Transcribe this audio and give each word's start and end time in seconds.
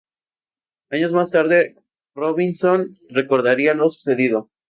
Años 0.89 1.11
más 1.11 1.29
tarde, 1.29 1.75
Robinson 2.15 2.97
recordaría 3.11 3.75
lo 3.75 3.87
sucedido. 3.91 4.49